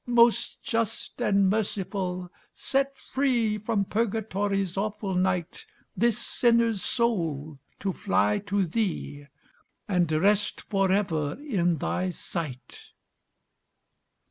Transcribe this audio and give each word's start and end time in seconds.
"Most 0.07 0.63
Just 0.63 1.21
and 1.21 1.47
Merciful, 1.47 2.31
set 2.55 2.97
free 2.97 3.59
From 3.59 3.85
Purgatory's 3.85 4.75
awful 4.75 5.13
night 5.13 5.63
This 5.95 6.17
sinner's 6.17 6.81
soul, 6.83 7.59
to 7.81 7.93
fly 7.93 8.39
to 8.47 8.65
Thee, 8.65 9.27
And 9.87 10.11
rest 10.11 10.61
for 10.61 10.91
ever 10.91 11.33
in 11.39 11.77
Thy 11.77 12.09
sight." 12.09 12.81